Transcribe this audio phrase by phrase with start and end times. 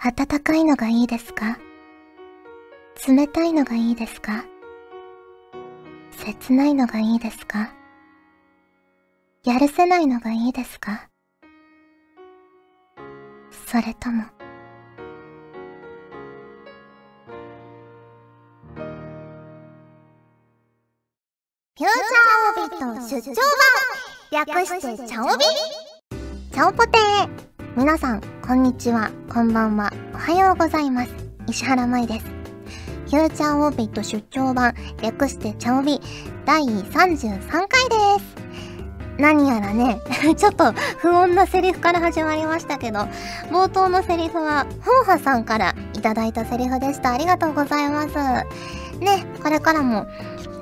[0.00, 1.58] 暖かいのがいいですか？
[3.08, 4.44] 冷たいのがいいですか？
[6.12, 7.72] 切ないのがいいですか？
[9.44, 11.08] やるせないのがいいですか？
[13.50, 14.22] それとも、
[21.76, 23.34] フューチャーオビット出張
[24.30, 24.46] 版。
[24.46, 25.44] 略してチャオビ。
[26.52, 27.28] チャオポテー。
[27.76, 31.10] 皆さん、こんにちは、こんばんは、おはようございます。
[31.48, 32.24] 石原舞です。
[32.24, 36.00] フューチャーオビット出張版略してチャオビ
[36.46, 39.18] 第33回です。
[39.18, 40.00] 何やらね、
[40.34, 43.00] ちょっと不穏なセリフから始まりましたけど、
[43.50, 47.12] 冒頭のセリフは、ホンハさんからいただいたセリフでした。
[47.12, 48.14] ありがとうございます。
[48.98, 50.06] ね、これからも、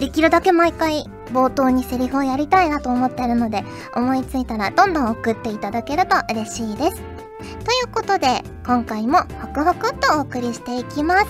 [0.01, 7.16] できるだけ毎回冒頭にセリフをやりたいなと思ってるので、思いついたらどんどん送っていただけると嬉しいです。
[7.38, 7.46] とい
[7.84, 11.26] うことで、今回もホクホクっとお送りしていきます。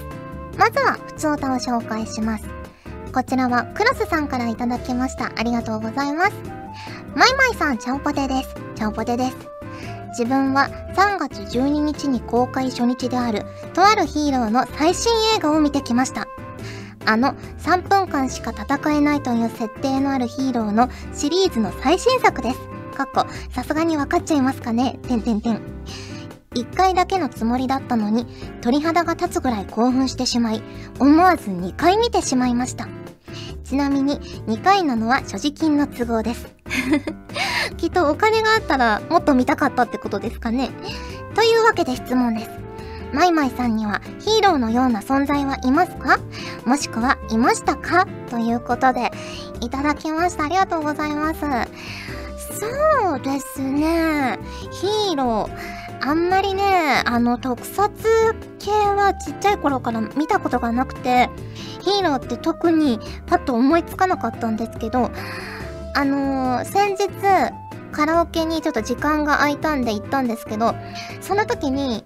[0.57, 2.45] まずは、普通歌を紹介します。
[3.13, 5.33] こちらは、クロスさんからいただきました。
[5.37, 6.33] ありがとうございます。
[7.15, 8.55] マイマイさん、ちゃんぽてです。
[8.75, 9.37] ちゃんぽてです。
[10.11, 16.27] 自分は3月12日に公開初日である、とあるヒーローの最新映画を見てきました。
[17.05, 22.59] あの3分間しか戦えないという設定のあるヒーローのシリーズの最新作です。
[22.97, 25.76] かっこ、さすがにわかっちゃいますかねてんてんてん。
[26.57, 28.27] 1回だけのつもりだったのに、
[28.63, 30.63] 鳥肌が立つぐらい興奮してしまい、
[30.99, 32.89] 思わず2回見てしまいました。
[33.63, 36.47] ちなみに2回なのは所持金の都合です。
[37.77, 40.71] きっとお金があったらもっと見たかったってことですかね。
[41.35, 42.51] というわけで質問です。
[43.13, 46.19] マイマイさんにはヒーローのような存在はいますか？
[46.65, 48.07] もしくはいましたか？
[48.31, 49.11] ということで、
[49.61, 50.45] いただきました。
[50.45, 51.41] ありがとうございます。
[51.41, 54.39] そうですね。
[54.71, 55.76] ヒーロー。
[56.01, 57.91] あんまりね、あの、特撮
[58.59, 61.29] 系はちっちゃい頃から見たことがなくて、
[61.83, 65.11] ヒーローって特にパッと思いつかなかったんですけど、
[65.95, 67.09] あのー、先日、
[67.93, 70.75] カラオケにちょっと時間が空いたんで行ったんですけど、
[71.21, 72.05] その時に、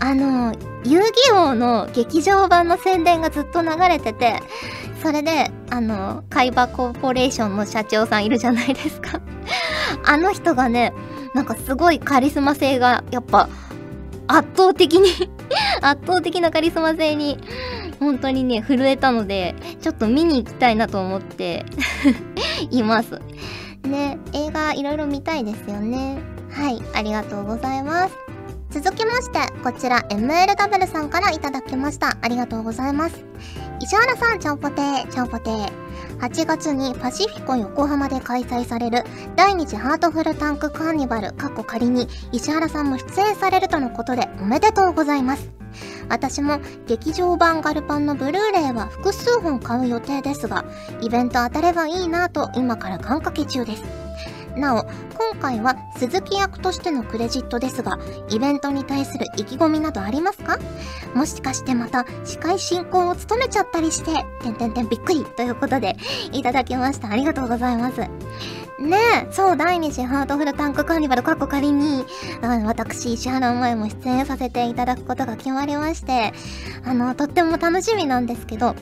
[0.00, 4.40] あのー、遊戯王の劇場版の宣伝がずっと流れてて、
[5.02, 9.20] それで、あのー、海馬コーポレーションの社長さんいるじゃないですか。
[10.06, 10.92] あの人がね、
[11.36, 13.50] なんかすごいカリスマ性がやっぱ
[14.26, 15.10] 圧倒的に
[15.82, 17.38] 圧倒的なカリスマ性に
[18.00, 21.66] 本当にね震えたのでちょっと見に行きたいなと思って
[22.70, 23.20] います。
[23.84, 26.16] ね映画いろいろ見たいですよね。
[26.50, 28.16] はいありがとうございます。
[28.70, 32.16] 続きましてこちら MLW さんからいただきました。
[32.22, 33.22] ありがとうございます。
[33.82, 35.85] 石原さんちゃんぽてーちゃんぽてー。
[36.20, 39.04] 8月にパシフィコ横浜で開催される
[39.36, 45.50] 第2次ハートフルタンクカーニバル過去仮に石原さんも出演されるとのことでおめでとうございます。
[46.08, 50.64] 私も劇場版ガルパンのブルーレイは複数本買う予定ですが、
[51.00, 53.82] イベント当たればいいなと今から願掛け中です。
[54.56, 54.86] なお、
[55.18, 57.98] 今回は鈴木役としてのクレジットですが、
[58.30, 60.58] イベントに対する意気込みなどありますか？
[61.14, 64.12] もしかしてまた司会進行を務めちゃったりして、
[64.42, 65.96] てんてんてんびっくりということで、
[66.32, 67.10] いただきました。
[67.10, 68.00] ありがとうございます。
[68.78, 72.04] ねえ、そう、第2次ハートフルタンクカーニバル、過去仮に、
[72.42, 76.34] あの私、石原舞も出演させていただくことが決まりまして、
[76.84, 78.76] あの、とっても楽しみなんですけど、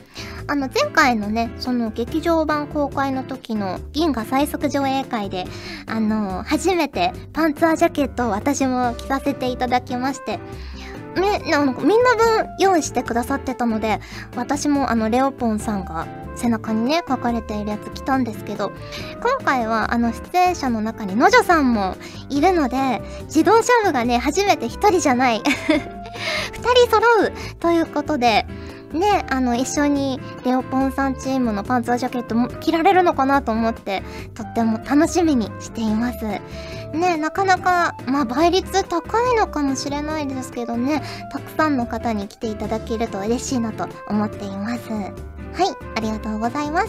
[0.47, 5.45] あの、前回のね、その劇場版公開の時の銀河最速上映会で、
[5.87, 10.39] あの、初めてパンツァージャケットを私も着させていただきまして、
[11.15, 13.99] み、なんかみんな分用意してくださってたので、
[14.35, 18.71] 私もあの、レオポンさんが背中にね、書かれているやつ着たんですけど、
[19.21, 21.95] 今回はあの、出演者の中にのじょさんも
[22.29, 25.41] いるので、自動車部がね、初めて一人じゃない。
[26.53, 28.45] 二人揃うということで、
[28.95, 36.25] ね、あの、一緒にレオポンさんチームのパンツァージャケットも着られるのかなと思って、とっても楽しみにしています。
[36.93, 44.89] ね、なかなか、まあ、倍率高いのかもしれないですけどね、たくさんの方に来ていただけると嬉しいなと思っています。
[44.89, 45.11] はい、
[45.95, 46.87] ありがとうございます。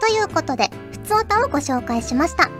[0.00, 2.50] ということで、ふつおたをご紹介しました。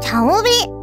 [0.00, 0.73] チャオビ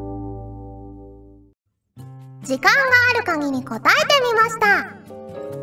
[2.51, 2.79] 時間が
[3.15, 4.91] ある限り答えてみました。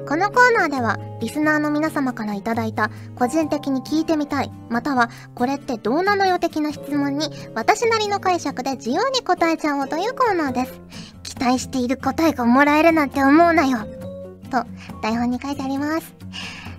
[0.08, 10.80] このコーナーではリスナーの皆様からいいた個人的に聞いてみたいまたはこれってどうなのよ的な質問に私なりの解釈で自由に答えちゃおうというコーナーです。
[11.24, 13.80] 期待している答えがもらえるなんて思うなよ。
[14.50, 14.64] と
[15.02, 16.14] 台本に書いてあります。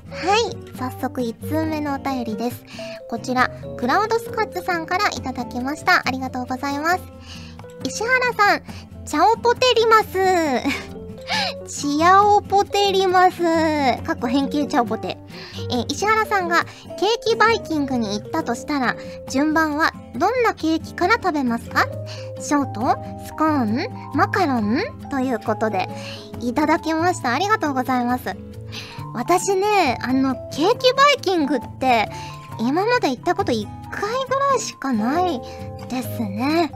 [0.09, 0.75] はい。
[0.75, 2.65] 早速1通目のお便りです。
[3.11, 6.01] こちら、クラウドスカッツさんからいただきました。
[6.03, 7.01] ありがとうございます。
[7.85, 8.61] 石原さん、
[9.09, 10.07] チャオポテリマス。
[11.67, 13.41] チアオポテリマス。
[14.03, 15.17] かっこ変形チャオポテ。
[15.71, 16.75] えー、石原さんがケー
[17.25, 18.95] キバイキングに行ったとしたら、
[19.27, 21.87] 順番はどんなケーキから食べますか？
[22.39, 22.81] ショート
[23.25, 24.77] スコーンマカロン？
[25.09, 25.89] ということで、
[26.41, 27.33] いただきました。
[27.33, 28.35] ありがとうございます。
[29.15, 32.11] 私ね、あの、ケーキバイキングって、
[32.59, 35.41] 今まで行ったこと1回ぐらいしかない
[35.89, 36.71] ですね。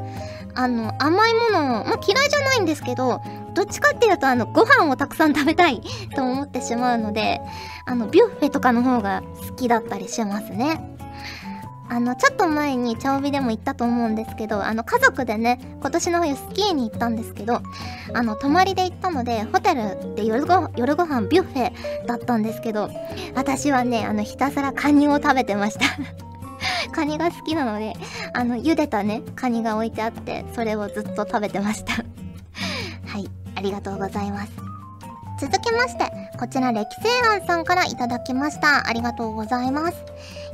[0.55, 3.21] あの、甘いもの、まあ、嫌いじゃないんですけど、
[3.53, 5.81] どっちかっていうと、あの、ご飯をたくさん食べたい
[6.15, 7.41] と思ってしまうので、
[7.85, 10.89] あの、ビュッフェとかの方が好きだったりしますね。
[11.89, 17.61] あの、ちょっと前にチャオビでも行ったと思うんですけど、あの、家族でね、今年の冬スキーに行ったんですけど、
[18.13, 22.89] あの、泊まりで行ったので、ホテルで夜ご夜ご飯ビュッフェだったんですけど、
[23.35, 26.32] 私はね、あの、ひたすらカニを食べてました
[26.93, 27.93] カニが好きなので、
[28.33, 34.51] あの、茹でたね、カニが置いてあって、それをずっと食べてましたはい、ありがとうございます。
[35.41, 38.87] 続きまして、こちら、歴世庵さんからいただきました。
[38.87, 40.03] ありがとうございます。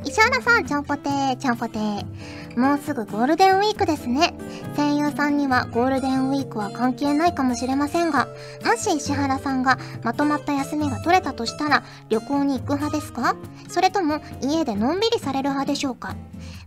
[0.04, 2.58] 石原さん、ちゃんぽてー、ちゃんぽてー。
[2.58, 4.34] もうすぐゴールデンウィークですね。
[4.76, 8.28] 声優さんにはゴールデンウィークは関係ないかもしれませんが、
[8.64, 13.34] もし石原さんがまとまった休みが取れたとしたら、旅行に行く派ですか？
[13.68, 16.14] それとも家でのんびりされる派でしょうか？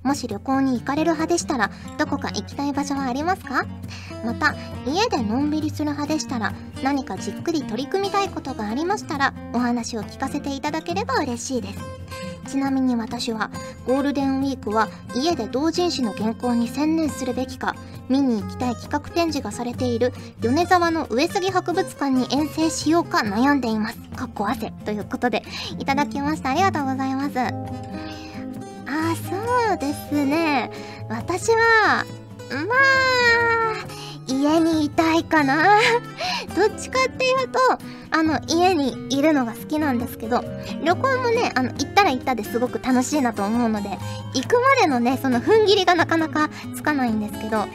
[0.04, 3.66] もし旅行に行かれる派でしたら、どこか行きたい場所はありますか？
[4.26, 4.54] また、
[4.86, 6.54] 家でのんびりする派でしたら、
[6.84, 11.80] 何かじっくり取り組みたいことがありましたら、お話を聞かせていただければ嬉しいです。
[12.50, 13.50] ちなみに私は、
[13.88, 17.76] ゴールデンウィークは家で同人誌の原稿に専念するべきか、
[18.10, 20.12] 見に行きたい企画展示がされている
[20.42, 23.98] 米沢の上杉博物館に遠征しようか悩んでいます。
[24.16, 25.44] かっこ汗ということで、
[25.80, 26.50] いただきました。
[26.50, 27.40] ありがとうございます。
[27.40, 29.16] あ
[29.74, 30.70] そうですね。
[31.10, 32.06] 私は
[32.52, 33.88] まあ
[34.28, 35.80] 家にいたいかな。
[36.56, 37.60] どっちかっていうと
[38.12, 40.44] あの家にいるのが好きなんですけど
[40.84, 43.90] 旅行もねあの行ったら行ったですごく楽しいなと思うので
[44.36, 47.66] 行くまでのねその踏ん切りがなかなかつかないんですけど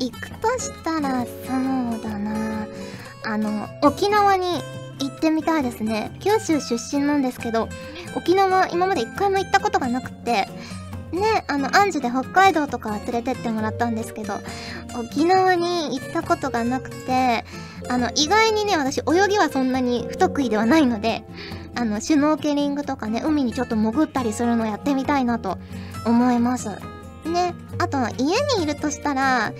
[0.00, 2.66] 行くとしたらそうだな。
[3.24, 4.60] あの沖縄に
[4.98, 6.10] 行ってみたいですね。
[6.18, 7.68] 九州出身なんですけど
[8.16, 10.48] 沖縄今まで一回も行ったことがなくて
[11.12, 14.34] ねあのアンジュで北海道とか連れてってもらったんですけど
[14.98, 17.44] 沖縄に行ったことがなくて
[17.88, 21.24] あの意外にね私泳ぎはそんなに不得意ではないので
[21.74, 25.58] あのシュノーケリングとかね海にちょっと潜ったりするのやってみたいなと
[26.06, 26.70] 思います。
[27.24, 29.52] ねあと家にいるとしたら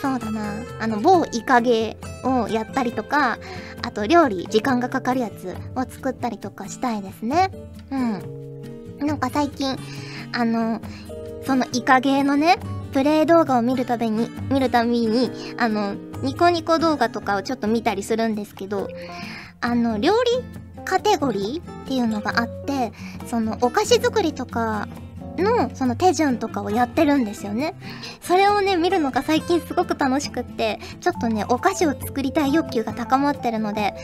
[0.00, 3.38] そうだなあの某イカゲをやったりとか
[3.82, 7.50] あと料理時間がかかるやつを作ったりとかしたいですね。
[7.90, 8.44] うん。
[9.06, 9.76] なんか最近
[10.34, 10.80] あの
[11.46, 12.58] そのイカゲーのね
[12.92, 18.88] プレイ動画を見るたびに見るたびにあのニコニコ動画とかをちょっと見たりするんですけど
[19.60, 22.92] あの料理カテゴリーっていうのがあって
[23.26, 24.88] そのお菓子作りとか
[25.42, 27.74] のその手順とかをやってるんですよね。
[28.20, 33.94] それをね、見るのが最近すごく楽しくって、ちょっとね、お菓子を作りたい欲求が高まってるので、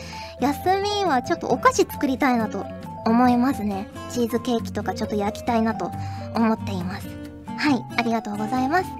[0.41, 2.67] 休みはちょっとお菓子作りたいなと
[3.11, 3.89] 思いますね。
[4.11, 5.91] チーズケーキとかちょっと焼きたいなと
[6.35, 7.09] 思っています。
[7.57, 8.91] はい、ありがとうございます。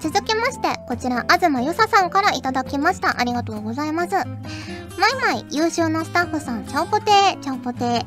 [0.00, 3.20] 続きまして、こちら、東よささんからいただきました。
[3.20, 4.14] ありがとうございます。
[4.14, 4.24] マイ
[5.20, 8.06] マイ、優秀なスタッフさん、ちゃんぽてー、ちゃんぽてー。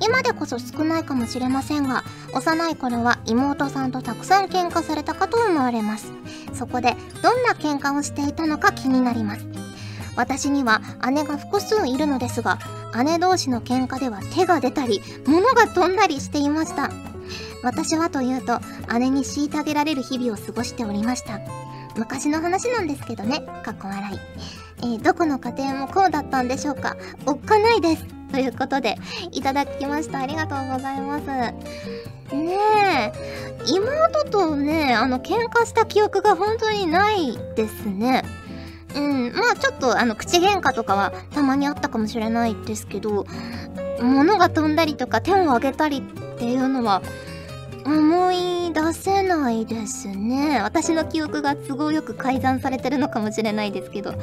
[0.00, 2.02] 今でこそ少ないかもしれませんが、
[2.34, 6.12] 幼い頃は妹さんとたくさん喧嘩されたかと思われます。
[6.54, 9.46] そこで、どんな喧嘩をしていたのか気になります。
[10.16, 12.58] 私には姉が複数いるのですが、
[13.04, 16.90] 姉同士の喧嘩では手が出たり、物が飛んだりしていました。
[17.62, 18.60] 私はというと、
[18.98, 21.40] 姉に虐げられる日々を過ごしておりました。
[21.96, 24.18] 昔の話なんですけどね、かっこ笑い。
[24.78, 26.96] えー、どこの家庭もこうだったんでしょうか
[27.26, 28.04] おっかないです。
[28.32, 28.96] ということで、
[29.30, 30.20] いただきました。
[30.20, 31.26] ありがとうございます。
[31.26, 31.52] ね
[32.34, 33.12] え、
[33.66, 38.24] 妹とね、あの、喧嘩した記憶が本当にないですね。
[38.94, 43.26] うん、まあちょっと、あの、口喧嘩とかはたまにあったかもしれないですけど、
[44.00, 47.02] 物が飛んだりとか手を挙げたりっていうのは、
[47.84, 50.60] 思い出せないですね。
[50.62, 54.14] 私の記憶が都合よく改ざんされてるのかもしれないですけど。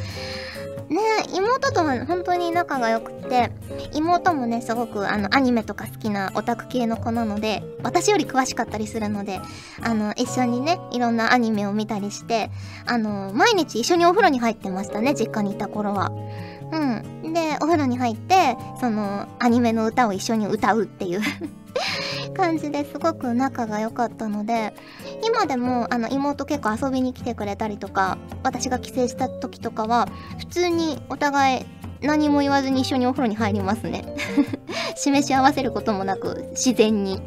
[0.89, 1.00] ね
[1.34, 3.51] 妹とは本当に仲が良くて
[3.93, 9.39] 妹もねすごくあのアニメとか好きなオタク系の子なので私より詳しかったりするので
[9.81, 12.50] あの一緒にねいろんなアニメを見たりして
[12.86, 16.12] あの毎日一緒にお風呂に入ってましたね実家にいた頃は。
[16.72, 21.22] うん、でお風呂に入ってそのアニメの歌を一緒に歌うっていう
[22.39, 24.74] 感じですごく仲が良かったので
[25.25, 31.65] 今でもあの妹結構遊びに来てくれたりとか私が帰省した時とかは普通にお互い
[32.01, 34.05] 何も言わずに一緒にお風呂に入りますね。
[34.96, 37.22] 示し合わせることもなく自然に。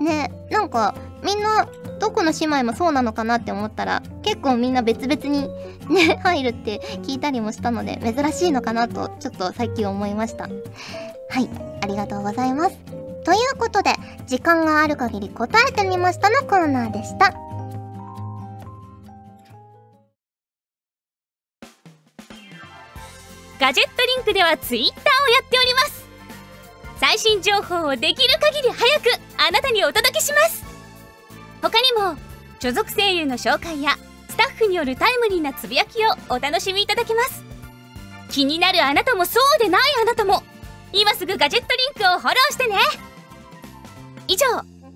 [0.00, 1.66] ねなんかみんな
[1.98, 5.48] どこの姉妹もそうなのかなって思ったら結構みんな別々に
[5.88, 10.44] ね入るって聞いたりもしたので珍しいのかなとちょっと最近思いました。
[10.44, 11.48] はい
[11.82, 12.85] ありがとうございます。
[13.26, 13.90] ということで
[14.28, 17.34] 時間がある限り答えてみましたのコーナーでした。
[23.58, 26.06] ガジェットリンクではツイッターをやっております。
[27.00, 29.10] 最新情報をできる限り早く
[29.44, 30.64] あなたにお届けします。
[31.60, 32.16] 他にも
[32.60, 33.96] 所属声優の紹介や
[34.28, 37.42] スタッフによるタイムリーなつぶやきをお楽しみいただけます。
[38.30, 40.44] 気になるあなたもそうでないあなたも
[40.92, 42.76] 今すぐガジェットリンクをフォローしてね。
[44.28, 44.46] 以上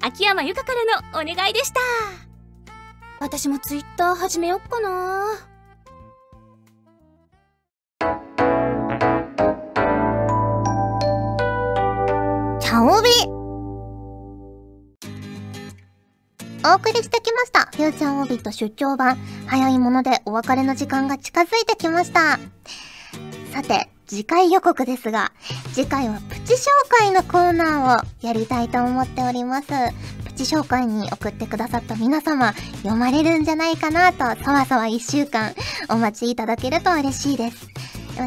[0.00, 1.80] 秋山由香からのお願いでした
[3.20, 5.24] 私もツイッター始めよっかな
[12.60, 13.40] 茶帯
[16.62, 17.70] お送りしてきました。
[17.74, 19.16] フューチャーオビット出張版。
[19.46, 22.38] 早いものでお別れの時間が近づいてきました。
[23.50, 25.30] さて、次回予告ですが、
[25.72, 26.66] 次回はプチ紹
[26.98, 29.68] 介のコーナーをやりたいと思っております。
[30.24, 32.52] プチ紹介に送ってくださった皆様、
[32.82, 35.54] 読まれるんじゃないかなと、そわそわ一週間
[35.88, 37.68] お待ちいただけると嬉しいです。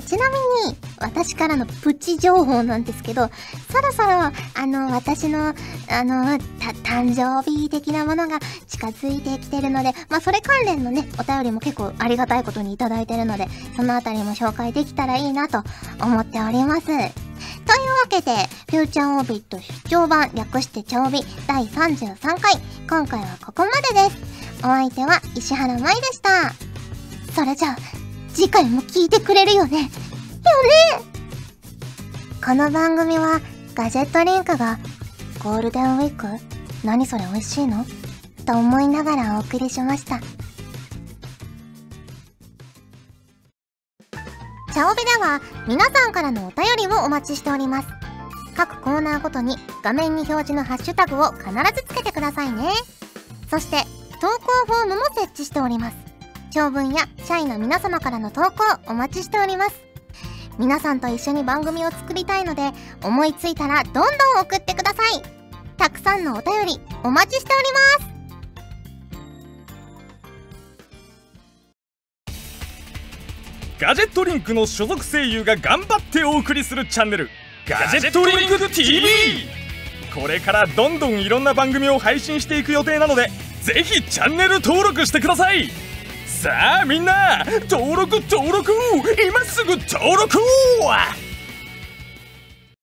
[0.02, 0.36] ちなみ
[0.70, 3.30] に、私からのプチ情報なんですけど、
[3.72, 4.34] そろそろ、あ
[4.66, 5.54] の、私の、
[5.90, 15.64] あの、た誕生日的なものが近づいてきてるので、まあ、それ関連のね、お便りも結構ありがたいことにいただいてるので、そのあたりも紹介できたらいいなと
[16.02, 16.86] 思っております。
[16.86, 17.10] というわ
[18.10, 18.32] けで、
[18.70, 24.34] フューチャーオービット出張版略してチャオビ第33回、今回はここまでです。
[24.60, 26.54] お相手は石原舞でした。
[27.34, 28.03] それじゃあ、
[28.34, 29.90] 次回も聞いてくれるよねよね
[32.44, 33.40] この番組は
[33.76, 34.80] ガジェットリンクが
[35.44, 36.28] ゴールデンウィーク？
[36.86, 37.86] 何それ美味しいの？
[38.46, 40.20] と思いながらお送りしました。
[40.20, 47.88] チャオベでは皆さんからのお便りをお待ちしております。
[48.56, 52.72] 各コーナーごとに画面に表示のハッシュタグを必ずつけてくださいね。
[53.50, 53.84] そして
[54.20, 56.03] 投稿フォームも設置しております。
[56.54, 59.82] 長文や社員の皆様からの投稿お待ちしております。
[60.60, 62.62] 皆さんと一緒に番組を作りたいので
[63.04, 64.04] 思いついたらどんどん
[64.42, 65.24] 送ってください。
[65.78, 68.14] たくさんのお便りお待ちしております。
[73.80, 77.30] ガジェットリンクの所属声優が頑張ってお送りするチャンネル
[77.68, 79.08] ガジェットリンク TV
[80.14, 83.30] これからどんどんいろんな番組を配信していく予定なので
[83.64, 85.83] ぜひチャンネル登録してください。
[86.44, 88.74] さあみんな登録登録
[89.26, 90.38] 今すぐ登録